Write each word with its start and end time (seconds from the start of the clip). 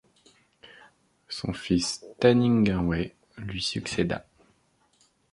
Son 1.29 1.53
fils 1.53 2.03
Taninganwe 2.19 3.11
lui 3.37 3.61
succéda. 3.61 4.25